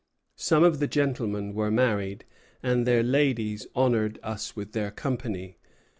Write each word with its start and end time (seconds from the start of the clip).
Some 0.39 0.63
of 0.63 0.79
the 0.79 0.87
gentlemen 0.87 1.53
were 1.53 1.69
married, 1.69 2.25
and 2.63 2.87
their 2.87 3.03
ladies 3.03 3.67
honored 3.75 4.17
us 4.23 4.55
with 4.55 4.71
their 4.71 4.89
company. 4.89 5.59